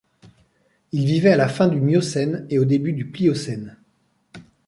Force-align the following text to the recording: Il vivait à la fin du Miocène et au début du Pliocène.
Il 0.93 1.05
vivait 1.05 1.33
à 1.33 1.35
la 1.37 1.47
fin 1.47 1.67
du 1.67 1.79
Miocène 1.79 2.47
et 2.49 2.57
au 2.57 2.65
début 2.65 2.91
du 2.91 3.11
Pliocène. 3.11 3.77